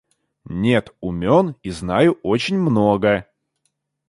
Нет, 0.45 0.89
умён 0.99 1.55
и 1.61 1.69
знаю 1.69 2.17
очень 2.23 2.57
много! 2.57 3.27